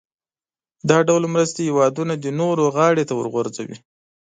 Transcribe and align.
دا 0.89 0.97
ډول 1.07 1.23
مرستې 1.33 1.61
هېوادونه 1.67 2.13
د 2.17 2.25
نورو 2.39 2.63
غاړې 2.75 3.03
ته 3.09 3.13
ورغورځوي. 3.15 3.77